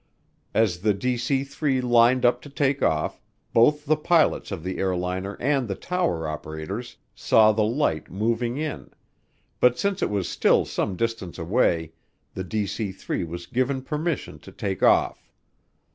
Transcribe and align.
As 0.55 0.79
the 0.79 0.95
DC 0.95 1.45
3 1.45 1.79
lined 1.79 2.25
up 2.25 2.41
to 2.41 2.49
take 2.49 2.81
off, 2.81 3.21
both 3.53 3.85
the 3.85 3.95
pilots 3.95 4.51
of 4.51 4.63
the 4.63 4.79
airliner 4.79 5.35
and 5.39 5.67
the 5.67 5.75
tower 5.75 6.27
operators 6.27 6.97
saw 7.13 7.51
the 7.51 7.61
light 7.63 8.09
moving 8.09 8.57
in, 8.57 8.89
but 9.59 9.77
since 9.77 10.01
it 10.01 10.09
was 10.09 10.27
still 10.27 10.65
some 10.65 10.95
distance 10.95 11.37
away 11.37 11.91
the 12.33 12.43
DC 12.43 12.95
3 12.95 13.23
was 13.25 13.45
given 13.45 13.83
permission 13.83 14.39
to 14.39 14.51
take 14.51 14.81
off. 14.81 15.29